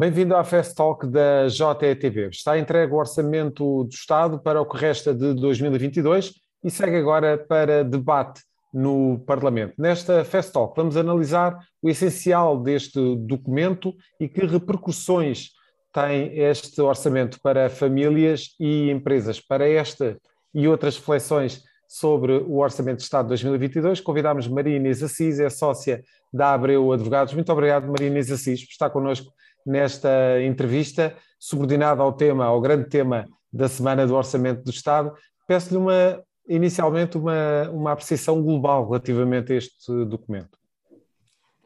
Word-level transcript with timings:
Bem-vindo 0.00 0.34
à 0.34 0.42
Fast 0.42 0.74
Talk 0.74 1.06
da 1.06 1.46
JETV. 1.46 2.30
Está 2.32 2.58
entregue 2.58 2.90
o 2.90 2.96
orçamento 2.96 3.84
do 3.84 3.92
Estado 3.92 4.38
para 4.38 4.58
o 4.58 4.64
que 4.64 4.78
resta 4.78 5.12
de 5.12 5.34
2022 5.34 6.32
e 6.64 6.70
segue 6.70 6.96
agora 6.96 7.36
para 7.36 7.84
debate 7.84 8.40
no 8.72 9.18
Parlamento. 9.26 9.74
Nesta 9.76 10.24
Fast 10.24 10.54
Talk 10.54 10.74
vamos 10.74 10.96
analisar 10.96 11.58
o 11.82 11.90
essencial 11.90 12.58
deste 12.62 13.14
documento 13.14 13.92
e 14.18 14.26
que 14.26 14.46
repercussões 14.46 15.50
tem 15.92 16.34
este 16.34 16.80
orçamento 16.80 17.38
para 17.42 17.68
famílias 17.68 18.54
e 18.58 18.90
empresas. 18.90 19.38
Para 19.38 19.68
esta 19.68 20.16
e 20.54 20.66
outras 20.66 20.96
reflexões 20.96 21.62
sobre 21.86 22.32
o 22.38 22.56
Orçamento 22.56 22.98
de 22.98 23.02
Estado 23.02 23.26
de 23.26 23.30
2022, 23.30 24.00
convidámos 24.00 24.48
Maria 24.48 24.76
Inês 24.76 25.02
Assis, 25.02 25.38
é 25.40 25.50
sócia 25.50 26.02
da 26.32 26.54
Abreu 26.54 26.90
Advogados. 26.90 27.34
Muito 27.34 27.52
obrigado, 27.52 27.86
Maria 27.86 28.06
Inês 28.06 28.30
Assis, 28.30 28.64
por 28.64 28.70
estar 28.70 28.88
connosco 28.88 29.30
nesta 29.66 30.42
entrevista, 30.42 31.14
subordinada 31.38 32.02
ao 32.02 32.12
tema, 32.12 32.44
ao 32.44 32.60
grande 32.60 32.88
tema 32.88 33.26
da 33.52 33.68
Semana 33.68 34.06
do 34.06 34.14
Orçamento 34.14 34.62
do 34.62 34.70
Estado. 34.70 35.12
Peço-lhe 35.46 35.76
uma, 35.76 36.22
inicialmente 36.48 37.16
uma, 37.16 37.68
uma 37.70 37.92
apreciação 37.92 38.42
global 38.42 38.86
relativamente 38.86 39.52
a 39.52 39.56
este 39.56 40.04
documento. 40.04 40.58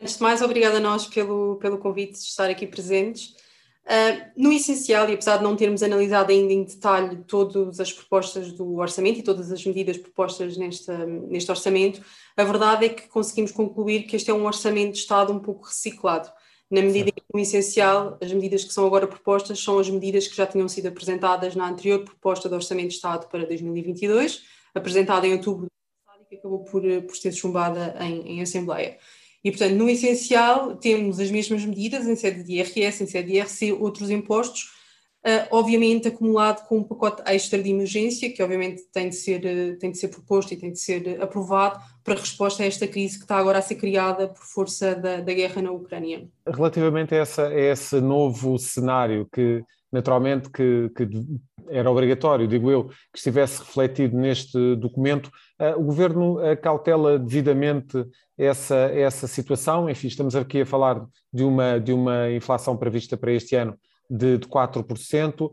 Antes 0.00 0.16
de 0.16 0.22
mais, 0.22 0.42
obrigada 0.42 0.78
a 0.78 0.80
nós 0.80 1.06
pelo, 1.06 1.56
pelo 1.56 1.78
convite 1.78 2.12
de 2.12 2.18
estar 2.18 2.50
aqui 2.50 2.66
presentes. 2.66 3.34
Uh, 3.84 4.30
no 4.34 4.50
essencial, 4.50 5.08
e 5.10 5.12
apesar 5.12 5.36
de 5.36 5.42
não 5.42 5.54
termos 5.54 5.82
analisado 5.82 6.32
ainda 6.32 6.54
em 6.54 6.64
detalhe 6.64 7.16
todas 7.26 7.78
as 7.80 7.92
propostas 7.92 8.50
do 8.50 8.76
orçamento 8.76 9.18
e 9.18 9.22
todas 9.22 9.52
as 9.52 9.64
medidas 9.66 9.98
propostas 9.98 10.56
nesta, 10.56 11.04
neste 11.04 11.50
orçamento, 11.50 12.00
a 12.34 12.44
verdade 12.44 12.86
é 12.86 12.88
que 12.88 13.06
conseguimos 13.08 13.52
concluir 13.52 14.04
que 14.04 14.16
este 14.16 14.30
é 14.30 14.34
um 14.34 14.46
orçamento 14.46 14.92
de 14.92 15.00
Estado 15.00 15.34
um 15.34 15.38
pouco 15.38 15.66
reciclado, 15.66 16.30
na 16.70 16.82
medida 16.82 17.10
em 17.10 17.12
que, 17.12 17.22
no 17.32 17.40
essencial, 17.40 18.18
as 18.20 18.32
medidas 18.32 18.64
que 18.64 18.72
são 18.72 18.86
agora 18.86 19.06
propostas 19.06 19.62
são 19.62 19.78
as 19.78 19.88
medidas 19.88 20.26
que 20.26 20.36
já 20.36 20.46
tinham 20.46 20.68
sido 20.68 20.88
apresentadas 20.88 21.54
na 21.54 21.68
anterior 21.68 22.04
proposta 22.04 22.48
do 22.48 22.54
Orçamento 22.54 22.88
de 22.88 22.94
Estado 22.94 23.28
para 23.28 23.46
2022, 23.46 24.42
apresentada 24.74 25.26
em 25.26 25.32
outubro 25.32 25.66
e 26.20 26.24
que 26.24 26.36
acabou 26.36 26.64
por, 26.64 26.82
por 26.82 27.16
ser 27.16 27.32
chumbada 27.32 27.96
em, 28.00 28.36
em 28.38 28.42
Assembleia. 28.42 28.98
E, 29.44 29.50
portanto, 29.50 29.74
no 29.74 29.90
essencial, 29.90 30.74
temos 30.76 31.20
as 31.20 31.30
mesmas 31.30 31.64
medidas 31.64 32.06
em 32.06 32.16
sede 32.16 32.42
de 32.42 32.54
IRS, 32.54 33.02
em 33.02 33.06
sede 33.06 33.28
de 33.28 33.38
IRC, 33.38 33.72
outros 33.72 34.08
impostos, 34.10 34.70
obviamente 35.50 36.08
acumulado 36.08 36.66
com 36.66 36.78
um 36.78 36.82
pacote 36.82 37.22
extra 37.26 37.62
de 37.62 37.70
emergência, 37.70 38.30
que 38.30 38.42
obviamente 38.42 38.82
tem 38.92 39.08
de, 39.08 39.16
ser, 39.16 39.40
uh, 39.44 39.78
tem 39.78 39.90
de 39.90 39.96
ser 39.96 40.08
proposto 40.08 40.52
e 40.52 40.56
tem 40.56 40.70
de 40.70 40.78
ser 40.78 41.20
aprovado 41.20 41.80
para 42.02 42.14
resposta 42.14 42.62
a 42.62 42.66
esta 42.66 42.86
crise 42.86 43.16
que 43.16 43.24
está 43.24 43.38
agora 43.38 43.58
a 43.58 43.62
ser 43.62 43.76
criada 43.76 44.28
por 44.28 44.44
força 44.44 44.94
da, 44.94 45.20
da 45.20 45.32
guerra 45.32 45.62
na 45.62 45.70
Ucrânia. 45.70 46.28
Relativamente 46.46 47.14
a, 47.14 47.18
essa, 47.18 47.48
a 47.48 47.58
esse 47.58 48.00
novo 48.00 48.58
cenário 48.58 49.26
que 49.32 49.64
naturalmente 49.90 50.50
que, 50.50 50.90
que, 50.94 51.08
era 51.68 51.90
obrigatório, 51.90 52.48
digo 52.48 52.68
eu, 52.68 52.88
que 52.88 53.16
estivesse 53.16 53.60
refletido 53.60 54.18
neste 54.18 54.76
documento. 54.76 55.30
Uh, 55.58 55.80
o 55.80 55.84
Governo 55.84 56.36
cautela 56.60 57.18
devidamente 57.18 58.04
essa, 58.36 58.74
essa 58.74 59.26
situação. 59.26 59.88
Enfim, 59.88 60.08
estamos 60.08 60.36
aqui 60.36 60.60
a 60.60 60.66
falar 60.66 61.02
de 61.32 61.44
uma, 61.44 61.78
de 61.78 61.92
uma 61.92 62.30
inflação 62.30 62.76
prevista 62.76 63.16
para 63.16 63.32
este 63.32 63.54
ano 63.54 63.78
de, 64.08 64.38
de 64.38 64.46
4%. 64.46 65.42
Uh, 65.42 65.50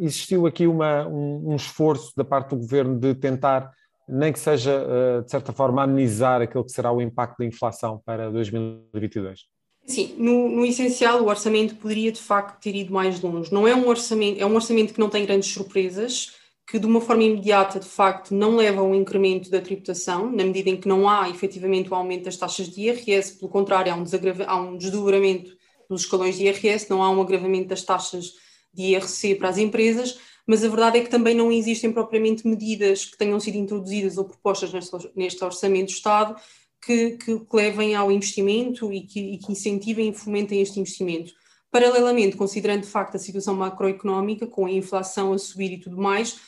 existiu 0.00 0.46
aqui 0.46 0.66
uma, 0.66 1.06
um, 1.06 1.52
um, 1.52 1.56
esforço 1.56 2.12
da 2.16 2.24
parte 2.24 2.50
do 2.50 2.56
Governo 2.56 2.98
de 2.98 3.14
tentar, 3.14 3.70
nem 4.08 4.32
que 4.32 4.38
seja, 4.38 4.82
uh, 4.82 5.22
de 5.22 5.30
certa 5.30 5.52
forma, 5.52 5.82
amenizar 5.82 6.40
aquele 6.42 6.64
que 6.64 6.72
será 6.72 6.92
o 6.92 7.00
impacto 7.00 7.38
da 7.38 7.44
inflação 7.44 8.00
para 8.04 8.30
2022. 8.30 9.40
Sim, 9.86 10.14
no, 10.18 10.50
no, 10.50 10.66
essencial, 10.66 11.22
o 11.22 11.28
orçamento 11.28 11.74
poderia 11.76 12.12
de 12.12 12.20
facto 12.20 12.60
ter 12.60 12.74
ido 12.74 12.92
mais 12.92 13.20
longe. 13.22 13.52
Não 13.52 13.66
é 13.66 13.74
um 13.74 13.88
orçamento, 13.88 14.38
é 14.38 14.44
um 14.44 14.54
orçamento 14.54 14.92
que 14.92 15.00
não 15.00 15.08
tem 15.08 15.24
grandes 15.24 15.50
surpresas, 15.50 16.32
que 16.66 16.78
de 16.78 16.84
uma 16.84 17.00
forma 17.00 17.22
imediata, 17.22 17.80
de 17.80 17.88
facto, 17.88 18.34
não 18.34 18.56
leva 18.56 18.82
a 18.82 18.84
um 18.84 18.94
incremento 18.94 19.50
da 19.50 19.62
tributação, 19.62 20.30
na 20.30 20.44
medida 20.44 20.68
em 20.68 20.76
que 20.76 20.86
não 20.86 21.08
há 21.08 21.30
efetivamente 21.30 21.90
o 21.90 21.94
aumento 21.94 22.24
das 22.24 22.36
taxas 22.36 22.68
de 22.68 22.82
IRS, 22.82 23.38
pelo 23.38 23.50
contrário, 23.50 23.90
há 23.90 23.96
um, 23.96 24.04
há 24.46 24.56
um 24.60 24.76
desdobramento 24.76 25.57
dos 25.88 26.02
escalões 26.02 26.36
de 26.36 26.44
IRS, 26.44 26.88
não 26.88 27.02
há 27.02 27.10
um 27.10 27.20
agravamento 27.20 27.68
das 27.68 27.82
taxas 27.82 28.34
de 28.72 28.82
IRC 28.94 29.36
para 29.36 29.48
as 29.48 29.58
empresas, 29.58 30.18
mas 30.46 30.64
a 30.64 30.68
verdade 30.68 30.98
é 30.98 31.00
que 31.02 31.10
também 31.10 31.34
não 31.34 31.52
existem 31.52 31.92
propriamente 31.92 32.46
medidas 32.46 33.04
que 33.04 33.18
tenham 33.18 33.38
sido 33.38 33.56
introduzidas 33.56 34.16
ou 34.16 34.24
propostas 34.24 34.72
neste, 35.14 35.44
orçamento 35.44 35.86
do 35.86 35.94
Estado 35.94 36.36
que, 36.80 37.18
que 37.18 37.40
levem 37.52 37.94
ao 37.94 38.10
investimento 38.10 38.92
e 38.92 39.02
que, 39.02 39.20
e 39.20 39.38
que 39.38 39.52
incentivem 39.52 40.08
e 40.08 40.14
fomentem 40.14 40.62
este 40.62 40.80
investimento. 40.80 41.32
Paralelamente, 41.70 42.36
considerando 42.36 42.82
de 42.82 42.88
facto 42.88 43.16
a 43.16 43.18
situação 43.18 43.54
macroeconómica, 43.54 44.46
com 44.46 44.64
a 44.64 44.70
inflação 44.70 45.32
a 45.32 45.38
subir 45.38 45.72
e 45.72 45.80
tudo 45.80 45.98
mais, 45.98 46.40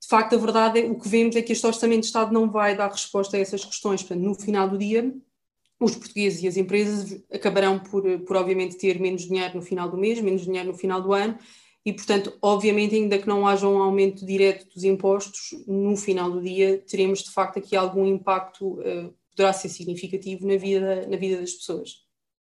de 0.00 0.06
facto, 0.06 0.34
a 0.34 0.38
verdade 0.38 0.80
é 0.80 0.84
o 0.84 0.94
que 0.94 1.08
vemos 1.08 1.34
é 1.34 1.42
que 1.42 1.52
este 1.52 1.66
Orçamento 1.66 2.00
de 2.00 2.06
Estado 2.06 2.32
não 2.32 2.48
vai 2.48 2.76
dar 2.76 2.90
resposta 2.90 3.36
a 3.36 3.40
essas 3.40 3.64
questões. 3.64 4.02
Portanto, 4.02 4.24
no 4.24 4.34
final 4.34 4.68
do 4.68 4.78
dia, 4.78 5.12
os 5.80 5.94
portugueses 5.94 6.42
e 6.42 6.48
as 6.48 6.56
empresas 6.56 7.22
acabarão 7.32 7.78
por, 7.78 8.02
por 8.20 8.36
obviamente, 8.36 8.76
ter 8.76 8.98
menos 9.00 9.22
dinheiro 9.22 9.56
no 9.56 9.62
final 9.62 9.88
do 9.88 9.96
mês, 9.96 10.20
menos 10.20 10.42
dinheiro 10.42 10.68
no 10.68 10.74
final 10.74 11.00
do 11.00 11.12
ano, 11.12 11.38
e, 11.86 11.92
portanto, 11.92 12.36
obviamente, 12.42 12.94
ainda 12.94 13.18
que 13.18 13.28
não 13.28 13.46
haja 13.46 13.66
um 13.66 13.80
aumento 13.80 14.26
direto 14.26 14.66
dos 14.74 14.84
impostos, 14.84 15.54
no 15.66 15.96
final 15.96 16.30
do 16.30 16.42
dia 16.42 16.78
teremos, 16.86 17.20
de 17.20 17.30
facto, 17.30 17.58
aqui 17.58 17.76
algum 17.76 18.04
impacto 18.04 18.80
uh, 18.80 19.14
poderá 19.30 19.52
ser 19.52 19.68
significativo 19.68 20.46
na 20.46 20.56
vida, 20.56 21.06
na 21.08 21.16
vida 21.16 21.40
das 21.40 21.52
pessoas. 21.52 21.90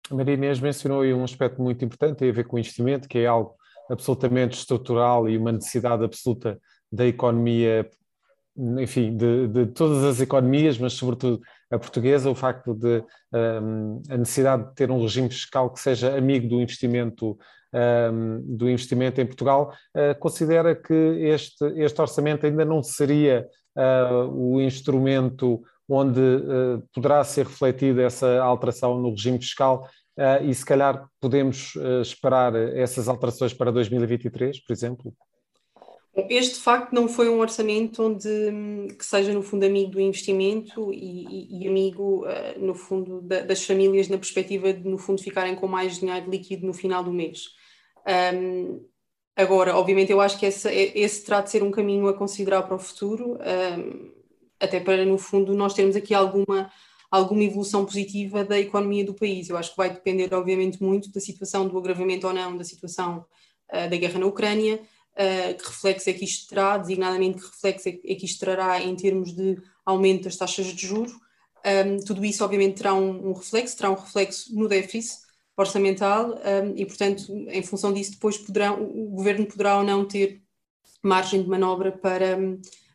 A 0.09 0.16
Maria 0.16 0.34
Inês 0.34 0.59
mencionou 0.59 1.02
aí 1.02 1.13
um 1.13 1.24
aspecto 1.24 1.62
muito 1.62 1.84
importante, 1.86 2.18
tem 2.18 2.30
a 2.30 2.34
ver 2.34 2.46
com 2.46 2.58
o 2.58 2.59
investimento, 2.59 3.08
que 3.08 3.19
é 3.19 3.25
algo 3.25 3.56
absolutamente 3.90 4.58
estrutural 4.58 5.30
e 5.30 5.38
uma 5.38 5.53
necessidade 5.53 6.03
absoluta 6.03 6.59
da 6.92 7.08
economia, 7.08 7.90
enfim, 8.57 9.16
de, 9.16 9.47
de 9.47 9.66
todas 9.67 10.03
as 10.03 10.19
economias, 10.19 10.78
mas 10.78 10.94
sobretudo 10.94 11.41
a 11.72 11.79
portuguesa, 11.79 12.29
o 12.29 12.35
facto 12.35 12.73
de 12.73 13.03
um, 13.34 14.01
a 14.09 14.17
necessidade 14.17 14.69
de 14.69 14.75
ter 14.75 14.91
um 14.91 15.01
regime 15.01 15.29
fiscal 15.29 15.72
que 15.72 15.79
seja 15.79 16.17
amigo 16.17 16.47
do 16.47 16.62
investimento 16.62 17.38
um, 17.73 18.57
do 18.57 18.69
investimento 18.69 19.22
em 19.22 19.25
Portugal, 19.25 19.73
uh, 19.95 20.17
considera 20.19 20.75
que 20.75 20.94
este, 20.94 21.66
este 21.78 22.01
orçamento 22.01 22.45
ainda 22.45 22.66
não 22.66 22.84
seria 22.84 23.47
uh, 23.78 24.28
o 24.29 24.62
instrumento 24.62 25.62
onde 25.88 26.19
uh, 26.19 26.83
poderá 26.94 27.23
ser 27.23 27.45
refletida 27.45 28.01
essa 28.01 28.41
alteração 28.41 29.00
no 29.00 29.12
regime 29.12 29.39
fiscal 29.39 29.88
e 30.44 30.53
se 30.53 30.63
calhar 30.63 31.07
podemos 31.19 31.73
esperar 32.01 32.53
essas 32.53 33.07
alterações 33.07 33.53
para 33.53 33.72
2023, 33.72 34.59
por 34.63 34.73
exemplo? 34.73 35.13
Este, 36.30 36.56
de 36.56 36.60
facto, 36.60 36.94
não 36.94 37.08
foi 37.08 37.30
um 37.30 37.40
orçamento 37.40 38.04
onde, 38.04 38.28
hum, 38.28 38.88
que 38.88 39.06
seja, 39.06 39.34
no 39.34 39.42
fundo, 39.42 39.66
amigo 39.66 39.92
do 39.92 40.02
investimento 40.02 40.92
e, 40.94 41.64
e, 41.64 41.68
amigo, 41.68 42.26
no 42.58 42.76
fundo, 42.76 43.22
da, 43.22 43.42
das 43.42 43.66
famílias 43.66 44.10
na 44.10 44.18
perspectiva 44.18 44.74
de, 44.74 44.88
no 44.88 44.98
fundo, 44.98 45.24
ficarem 45.24 45.56
com 45.56 45.68
mais 45.68 46.00
dinheiro 46.00 46.30
líquido 46.30 46.68
no 46.68 46.74
final 46.74 47.02
do 47.02 47.14
mês. 47.14 47.46
Um, 48.34 48.86
agora, 49.36 49.76
obviamente, 49.76 50.12
eu 50.12 50.20
acho 50.20 50.38
que 50.38 50.46
esse, 50.46 50.70
esse 50.70 51.24
terá 51.24 51.42
de 51.42 51.50
ser 51.50 51.64
um 51.64 51.72
caminho 51.72 52.08
a 52.08 52.14
considerar 52.14 52.64
para 52.64 52.76
o 52.76 52.80
futuro. 52.80 53.38
Um, 53.38 54.12
até 54.60 54.80
para, 54.80 55.04
no 55.06 55.18
fundo, 55.18 55.54
nós 55.56 55.74
termos 55.74 55.96
aqui 55.96 56.14
alguma, 56.14 56.70
alguma 57.10 57.44
evolução 57.44 57.86
positiva 57.86 58.44
da 58.46 58.60
economia 58.60 59.04
do 59.04 59.14
país. 59.14 59.50
Eu 59.50 59.58
acho 59.58 59.72
que 59.72 59.78
vai 59.78 59.90
depender, 59.90 60.34
obviamente, 60.34 60.82
muito 60.82 61.12
da 61.12 61.20
situação 61.20 61.68
do 61.68 61.78
agravamento 61.78 62.28
ou 62.28 62.34
não 62.34 62.56
da 62.56 62.64
situação 62.64 63.26
uh, 63.74 63.90
da 63.90 63.98
guerra 63.98 64.20
na 64.20 64.28
Ucrânia, 64.28 64.80
uh, 65.14 65.58
que 65.58 65.68
reflexo 65.68 66.10
é 66.10 66.14
que 66.14 66.26
isto 66.26 66.50
terá, 66.50 66.78
designadamente 66.78 67.40
que 67.40 67.48
reflexo 67.48 67.90
é 67.90 68.16
que 68.16 68.26
isto 68.26 68.40
trará 68.40 68.82
em 68.82 68.96
termos 68.96 69.34
de 69.36 69.58
aumento 69.86 70.26
das 70.26 70.36
taxas 70.36 70.68
de 70.68 70.88
juros. 70.88 71.13
Um, 71.66 72.04
tudo 72.04 72.25
isso, 72.25 72.44
obviamente, 72.44 72.78
terá 72.78 72.94
um, 72.94 73.30
um, 73.30 73.34
reflexo, 73.34 73.78
terá 73.78 73.92
um 73.92 73.96
reflexo 73.96 74.54
no 74.56 74.68
déficit 74.68 75.22
orçamental 75.56 76.31
um, 76.31 76.74
e, 76.75 76.86
portanto, 76.86 77.31
em 77.50 77.62
função 77.62 77.94
disso, 77.94 78.12
depois 78.12 78.38
o 78.38 79.10
governo 79.10 79.46
poderá 79.46 79.78
ou 79.78 79.84
não 79.84 80.06
ter 80.06 80.42
margem 81.04 81.42
de 81.42 81.50
manobra 81.50 81.92
para, 81.92 82.38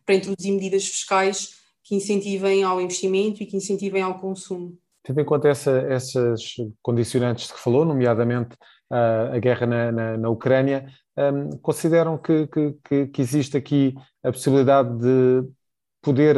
para 0.05 0.15
introduzir 0.15 0.53
medidas 0.53 0.87
fiscais 0.87 1.57
que 1.83 1.95
incentivem 1.95 2.65
ao 2.65 2.81
investimento 2.81 3.43
e 3.43 3.47
que 3.47 3.57
incentivem 3.57 4.03
ao 4.03 4.19
consumo. 4.19 4.77
Tendo 5.05 5.21
em 5.21 5.25
conta 5.25 5.49
essa, 5.49 5.71
essas 5.89 6.57
condicionantes 6.83 7.53
que 7.53 7.61
falou, 7.61 7.85
nomeadamente 7.85 8.57
a 8.91 9.39
guerra 9.39 9.67
na, 9.67 9.93
na, 9.93 10.17
na 10.17 10.29
Ucrânia, 10.29 10.87
um, 11.17 11.51
consideram 11.59 12.19
que, 12.19 12.47
que, 12.47 13.07
que, 13.09 13.23
existe 13.23 13.57
aqui 13.57 13.95
a 14.23 14.31
possibilidade 14.31 14.97
de 14.99 15.49
poder 16.03 16.37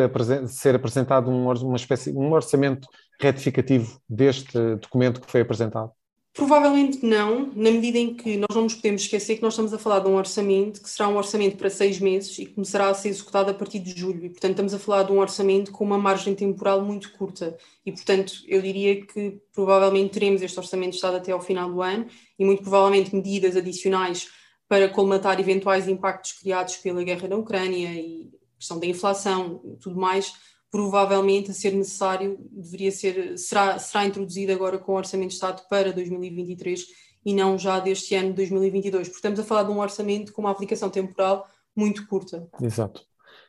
ser 0.49 0.75
apresentado 0.75 1.31
um, 1.31 1.51
uma 1.51 1.77
espécie, 1.77 2.13
um 2.13 2.33
orçamento 2.33 2.89
retificativo 3.21 4.01
deste 4.09 4.77
documento 4.77 5.21
que 5.21 5.31
foi 5.31 5.41
apresentado? 5.41 5.93
Provavelmente 6.39 7.05
não, 7.05 7.51
na 7.53 7.69
medida 7.69 7.99
em 7.99 8.15
que 8.15 8.37
nós 8.37 8.55
não 8.55 8.63
nos 8.63 8.77
podemos 8.77 9.03
esquecer 9.03 9.35
que 9.35 9.43
nós 9.43 9.55
estamos 9.55 9.75
a 9.75 9.79
falar 9.79 9.99
de 9.99 10.07
um 10.07 10.15
orçamento 10.15 10.81
que 10.81 10.89
será 10.89 11.09
um 11.09 11.17
orçamento 11.17 11.57
para 11.57 11.69
seis 11.69 11.99
meses 11.99 12.39
e 12.39 12.47
começará 12.47 12.89
a 12.89 12.95
ser 12.95 13.09
executado 13.09 13.51
a 13.51 13.55
partir 13.55 13.81
de 13.81 13.91
julho. 13.91 14.25
E, 14.25 14.29
portanto, 14.31 14.53
estamos 14.53 14.73
a 14.73 14.79
falar 14.79 15.03
de 15.03 15.11
um 15.11 15.19
orçamento 15.19 15.73
com 15.73 15.83
uma 15.83 15.99
margem 15.99 16.37
temporal 16.37 16.81
muito 16.81 17.11
curta. 17.15 17.59
E, 17.85 17.91
portanto, 17.91 18.35
eu 18.47 18.63
diria 18.63 19.05
que 19.05 19.41
provavelmente 19.53 20.13
teremos 20.13 20.41
este 20.41 20.57
orçamento 20.57 20.91
de 20.91 20.97
Estado 20.99 21.17
até 21.17 21.33
ao 21.33 21.41
final 21.41 21.73
do 21.73 21.83
ano 21.83 22.07
e, 22.39 22.45
muito 22.45 22.63
provavelmente, 22.63 23.13
medidas 23.13 23.57
adicionais 23.57 24.29
para 24.69 24.89
colmatar 24.89 25.41
eventuais 25.41 25.89
impactos 25.89 26.35
criados 26.35 26.77
pela 26.77 27.03
guerra 27.03 27.27
na 27.27 27.35
Ucrânia 27.35 27.93
e 27.95 28.31
questão 28.57 28.79
da 28.79 28.87
inflação 28.87 29.61
e 29.65 29.77
tudo 29.77 29.99
mais 29.99 30.33
provavelmente 30.71 31.51
a 31.51 31.55
ser 31.55 31.73
necessário, 31.73 32.39
deveria 32.51 32.93
ser, 32.93 33.39
será, 33.39 33.79
será 33.79 34.05
introduzido 34.05 34.53
agora 34.53 34.79
com 34.79 34.93
o 34.93 34.97
Orçamento 34.97 35.29
de 35.29 35.35
Estado 35.35 35.63
para 35.69 35.93
2023 35.93 36.85
e 37.25 37.35
não 37.35 37.59
já 37.59 37.81
deste 37.81 38.15
ano 38.15 38.29
de 38.31 38.37
2022, 38.37 39.09
porque 39.09 39.19
estamos 39.19 39.41
a 39.41 39.45
falar 39.45 39.65
de 39.65 39.71
um 39.71 39.79
orçamento 39.79 40.33
com 40.33 40.43
uma 40.43 40.51
aplicação 40.51 40.91
temporal 40.91 41.47
muito 41.75 42.07
curta. 42.07 42.47
Exato. 42.61 43.03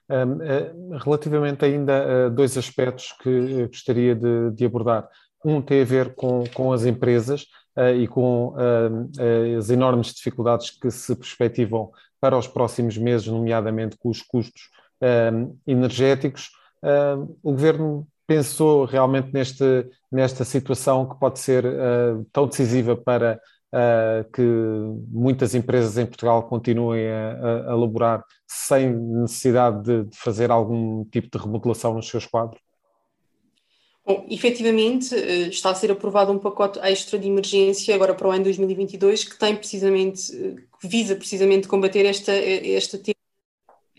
Um, 0.09 0.41
eh, 0.41 0.73
relativamente 1.03 1.63
ainda 1.63 2.25
a 2.25 2.29
dois 2.29 2.57
aspectos 2.57 3.13
que 3.21 3.67
gostaria 3.67 4.15
de, 4.15 4.51
de, 4.51 4.65
abordar. 4.65 5.07
Um 5.45 5.61
tem 5.61 5.81
a 5.81 5.85
ver 5.85 6.15
com, 6.15 6.43
com 6.53 6.73
as 6.73 6.83
empresas 6.83 7.43
uh, 7.77 7.95
e 7.95 8.07
com 8.07 8.49
uh, 8.49 9.57
as 9.57 9.69
enormes 9.69 10.13
dificuldades 10.13 10.71
que 10.71 10.89
se 10.89 11.15
perspectivam 11.15 11.91
para 12.19 12.37
os 12.37 12.47
próximos 12.47 12.97
meses, 12.97 13.27
nomeadamente 13.27 13.97
com 13.97 14.09
os 14.09 14.21
custos 14.21 14.69
energéticos 15.65 16.49
uh, 16.83 17.37
o 17.43 17.51
governo 17.51 18.07
pensou 18.29 18.85
realmente 18.85 19.33
neste, 19.33 19.89
nesta 20.11 20.45
situação 20.45 21.09
que 21.09 21.19
pode 21.19 21.39
ser 21.39 21.65
uh, 21.65 22.23
tão 22.31 22.47
decisiva 22.47 22.95
para 22.95 23.41
uh, 23.73 24.31
que 24.31 24.43
muitas 25.07 25.55
empresas 25.55 25.97
em 25.97 26.05
Portugal 26.05 26.43
continuem 26.43 27.07
a, 27.09 27.69
a 27.69 27.73
elaborar 27.73 28.23
sem 28.47 28.91
necessidade 28.93 29.83
de, 29.83 30.03
de, 30.03 30.17
fazer 30.17 30.51
algum 30.51 31.03
tipo 31.05 31.27
de 31.35 31.43
remodelação 31.43 31.95
nos 31.95 32.07
seus 32.07 32.25
quadros? 32.27 32.61
Bom, 34.05 34.25
efetivamente 34.29 35.13
eh, 35.13 35.49
está 35.49 35.69
a 35.69 35.75
ser 35.75 35.91
aprovado 35.91 36.31
um 36.31 36.39
pacote 36.39 36.79
extra 36.79 37.19
de 37.19 37.27
emergência 37.27 37.93
agora 37.93 38.15
para 38.15 38.27
o 38.27 38.31
ano 38.31 38.43
2022 38.43 39.23
que 39.23 39.37
tem 39.37 39.55
precisamente, 39.55 40.31
que 40.81 40.87
visa 40.87 41.15
precisamente 41.15 41.67
combater 41.67 42.05
esta, 42.05 42.31
esta 42.33 42.97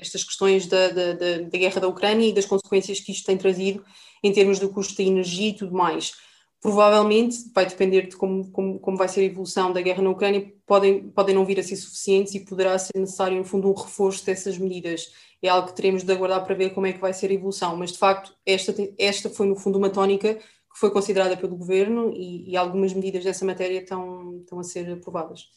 estas 0.00 0.24
questões 0.24 0.66
da, 0.66 0.88
da, 0.88 1.12
da, 1.14 1.58
guerra 1.58 1.80
da 1.80 1.88
Ucrânia 1.88 2.28
e 2.28 2.32
das 2.32 2.46
consequências 2.46 3.00
que 3.00 3.12
isto 3.12 3.26
tem 3.26 3.36
trazido 3.36 3.84
em 4.22 4.32
termos 4.32 4.58
do 4.58 4.68
custo 4.68 4.96
da 4.96 5.02
energia 5.02 5.48
e 5.50 5.54
tudo 5.54 5.72
mais. 5.72 6.12
Provavelmente, 6.60 7.36
vai 7.54 7.64
depender 7.64 8.06
de 8.06 8.16
como, 8.16 8.50
como, 8.50 8.78
como 8.78 8.96
vai 8.96 9.08
ser 9.08 9.20
a 9.20 9.24
evolução 9.24 9.72
da 9.72 9.80
guerra 9.80 10.02
na 10.02 10.10
Ucrânia, 10.10 10.52
podem, 10.66 11.08
podem 11.10 11.34
não 11.34 11.44
vir 11.44 11.58
a 11.58 11.62
ser 11.62 11.76
suficientes 11.76 12.34
e 12.34 12.40
poderá 12.44 12.78
ser 12.78 12.98
necessário, 12.98 13.38
no 13.38 13.44
fundo, 13.44 13.68
um 13.68 13.74
reforço 13.74 14.26
dessas 14.26 14.58
medidas. 14.58 15.10
É 15.42 15.48
algo 15.48 15.68
que 15.68 15.74
teremos 15.74 16.02
de 16.02 16.12
aguardar 16.12 16.44
para 16.44 16.54
ver 16.54 16.70
como 16.74 16.86
é 16.86 16.92
que 16.92 17.00
vai 17.00 17.14
ser 17.14 17.30
a 17.30 17.34
evolução, 17.34 17.76
mas 17.76 17.92
de 17.92 17.98
facto, 17.98 18.34
esta, 18.44 18.74
esta 18.98 19.30
foi, 19.30 19.46
no 19.46 19.56
fundo, 19.56 19.78
uma 19.78 19.88
tónica 19.88 20.34
que 20.34 20.78
foi 20.78 20.90
considerada 20.90 21.36
pelo 21.36 21.56
governo 21.56 22.12
e, 22.14 22.50
e 22.50 22.56
algumas 22.56 22.92
medidas 22.92 23.24
dessa 23.24 23.44
matéria 23.44 23.80
estão, 23.80 24.38
estão 24.40 24.60
a 24.60 24.62
ser 24.62 24.90
aprovadas. 24.92 25.48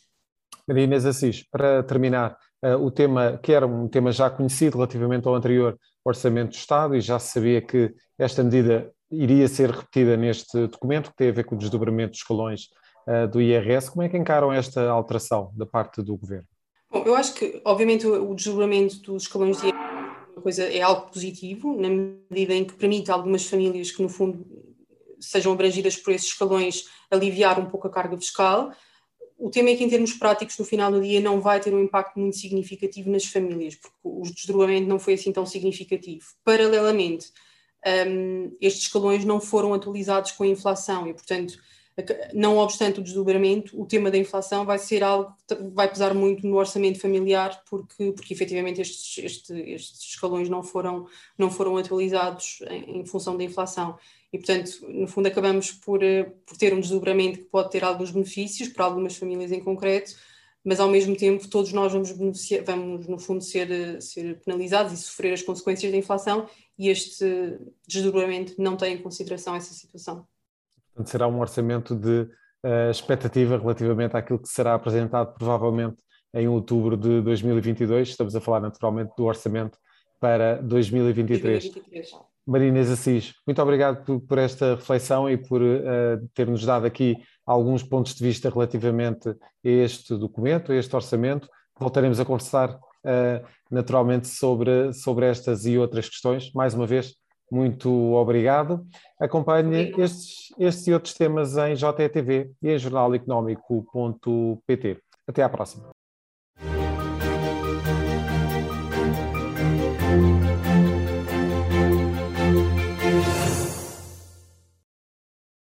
Maria 0.65 0.85
Inês 0.85 1.05
Assis, 1.05 1.43
para 1.43 1.83
terminar, 1.83 2.37
o 2.79 2.89
tema, 2.89 3.39
que 3.41 3.51
era 3.51 3.67
um 3.67 3.87
tema 3.87 4.11
já 4.11 4.29
conhecido 4.29 4.77
relativamente 4.77 5.27
ao 5.27 5.35
anterior 5.35 5.77
Orçamento 6.05 6.51
do 6.51 6.55
Estado, 6.55 6.95
e 6.95 7.01
já 7.01 7.19
se 7.19 7.33
sabia 7.33 7.61
que 7.61 7.93
esta 8.17 8.43
medida 8.43 8.91
iria 9.11 9.47
ser 9.47 9.69
repetida 9.69 10.17
neste 10.17 10.67
documento, 10.67 11.11
que 11.11 11.17
tem 11.17 11.29
a 11.29 11.33
ver 11.33 11.43
com 11.43 11.55
o 11.55 11.57
desdobramento 11.57 12.11
dos 12.11 12.19
escalões 12.19 12.69
uh, 13.07 13.27
do 13.27 13.41
IRS. 13.41 13.91
Como 13.91 14.03
é 14.03 14.09
que 14.09 14.17
encaram 14.17 14.51
esta 14.51 14.89
alteração 14.89 15.51
da 15.55 15.65
parte 15.65 16.01
do 16.01 16.17
Governo? 16.17 16.47
Bom, 16.91 17.03
eu 17.05 17.15
acho 17.15 17.33
que, 17.33 17.61
obviamente, 17.65 18.05
o 18.07 18.33
desdobramento 18.33 19.01
dos 19.01 19.23
escalões 19.23 19.57
de 19.57 19.67
IRS 19.67 19.77
é, 20.37 20.41
coisa, 20.41 20.63
é 20.63 20.81
algo 20.81 21.09
positivo, 21.09 21.79
na 21.79 21.89
medida 21.89 22.53
em 22.53 22.65
que 22.65 22.73
permite 22.73 23.11
a 23.11 23.13
algumas 23.13 23.45
famílias 23.45 23.91
que, 23.91 24.01
no 24.01 24.09
fundo, 24.09 24.45
sejam 25.19 25.53
abrangidas 25.53 25.95
por 25.95 26.13
esses 26.13 26.27
escalões 26.27 26.85
aliviar 27.09 27.59
um 27.59 27.65
pouco 27.65 27.87
a 27.87 27.91
carga 27.91 28.17
fiscal 28.17 28.71
o 29.43 29.49
tema 29.49 29.71
é 29.71 29.75
que, 29.75 29.83
em 29.83 29.89
termos 29.89 30.13
práticos, 30.13 30.57
no 30.57 30.63
final 30.63 30.89
do 30.89 31.01
dia, 31.01 31.19
não 31.19 31.41
vai 31.41 31.59
ter 31.59 31.73
um 31.73 31.83
impacto 31.83 32.17
muito 32.17 32.37
significativo 32.37 33.09
nas 33.11 33.25
famílias, 33.25 33.75
porque 33.75 33.97
o 34.01 34.21
desdobramento 34.21 34.87
não 34.87 34.97
foi 34.97 35.15
assim 35.15 35.33
tão 35.33 35.45
significativo. 35.45 36.25
Paralelamente, 36.45 37.27
um, 38.07 38.55
estes 38.61 38.83
escalões 38.83 39.25
não 39.25 39.41
foram 39.41 39.73
atualizados 39.73 40.31
com 40.31 40.45
a 40.45 40.47
inflação 40.47 41.05
e, 41.07 41.13
portanto, 41.13 41.55
não 42.33 42.57
obstante 42.57 42.99
o 42.99 43.03
desdobramento, 43.03 43.79
o 43.79 43.85
tema 43.85 44.09
da 44.09 44.17
inflação 44.17 44.65
vai 44.65 44.79
ser 44.79 45.03
algo 45.03 45.31
que 45.47 45.55
vai 45.73 45.87
pesar 45.87 46.13
muito 46.13 46.47
no 46.47 46.57
orçamento 46.57 46.99
familiar, 46.99 47.61
porque, 47.69 48.11
porque 48.11 48.33
efetivamente 48.33 48.81
estes, 48.81 49.23
este, 49.23 49.53
estes 49.53 50.01
escalões 50.09 50.49
não 50.49 50.63
foram, 50.63 51.05
não 51.37 51.51
foram 51.51 51.77
atualizados 51.77 52.59
em, 52.69 53.01
em 53.01 53.05
função 53.05 53.37
da 53.37 53.43
inflação. 53.43 53.97
E, 54.31 54.37
portanto, 54.39 54.71
no 54.89 55.07
fundo, 55.07 55.27
acabamos 55.27 55.71
por, 55.71 56.01
eh, 56.01 56.23
por 56.45 56.57
ter 56.57 56.73
um 56.73 56.79
desdobramento 56.79 57.37
que 57.39 57.45
pode 57.45 57.69
ter 57.69 57.83
alguns 57.83 58.09
benefícios 58.09 58.69
para 58.69 58.85
algumas 58.85 59.15
famílias 59.15 59.51
em 59.51 59.59
concreto, 59.59 60.15
mas 60.63 60.79
ao 60.79 60.89
mesmo 60.89 61.15
tempo 61.15 61.47
todos 61.47 61.71
nós 61.71 61.91
vamos, 61.93 62.09
vamos 62.65 63.07
no 63.07 63.19
fundo, 63.19 63.43
ser, 63.43 63.69
eh, 63.69 64.01
ser 64.01 64.39
penalizados 64.41 64.93
e 64.93 64.97
sofrer 64.97 65.33
as 65.33 65.43
consequências 65.43 65.91
da 65.91 65.97
inflação, 65.97 66.49
e 66.79 66.89
este 66.89 67.23
desdobramento 67.87 68.55
não 68.57 68.75
tem 68.75 68.95
em 68.95 69.01
consideração 69.01 69.55
essa 69.55 69.73
situação. 69.75 70.25
Portanto, 70.93 71.09
será 71.09 71.27
um 71.27 71.39
orçamento 71.39 71.95
de 71.95 72.21
uh, 72.63 72.91
expectativa 72.91 73.57
relativamente 73.57 74.15
àquilo 74.15 74.39
que 74.39 74.47
será 74.47 74.75
apresentado 74.75 75.33
provavelmente 75.33 75.97
em 76.33 76.47
outubro 76.47 76.95
de 76.95 77.21
2022. 77.21 78.09
Estamos 78.09 78.35
a 78.35 78.41
falar 78.41 78.59
naturalmente 78.59 79.11
do 79.17 79.25
orçamento 79.25 79.77
para 80.19 80.61
2023. 80.61 81.63
2023. 81.63 82.33
Marina 82.45 82.81
Assis, 82.81 83.33
muito 83.47 83.61
obrigado 83.61 84.03
por, 84.03 84.19
por, 84.19 84.37
esta 84.37 84.75
reflexão 84.75 85.29
e 85.29 85.37
por 85.37 85.61
uh, 85.61 86.29
ter-nos 86.33 86.65
dado 86.65 86.85
aqui 86.85 87.17
alguns 87.45 87.81
pontos 87.81 88.13
de 88.13 88.23
vista 88.23 88.49
relativamente 88.49 89.29
a 89.29 89.35
este 89.63 90.15
documento, 90.17 90.71
a 90.71 90.75
este 90.75 90.93
orçamento. 90.95 91.47
Voltaremos 91.79 92.19
a 92.19 92.25
conversar 92.25 92.75
uh, 92.75 93.45
naturalmente 93.71 94.27
sobre, 94.27 94.93
sobre 94.93 95.25
estas 95.25 95.65
e 95.65 95.77
outras 95.77 96.09
questões. 96.09 96.51
Mais 96.53 96.73
uma 96.73 96.85
vez, 96.85 97.15
muito 97.53 97.91
obrigado. 98.13 98.83
Acompanhe 99.19 99.93
estes, 99.97 100.51
estes 100.57 100.87
e 100.87 100.93
outros 100.93 101.13
temas 101.13 101.55
em 101.55 101.75
JTV 101.75 102.51
e 102.61 102.71
em 102.71 102.79
jornaleconómico.pt. 102.79 104.97
Até 105.27 105.43
à 105.43 105.49
próxima. 105.49 105.92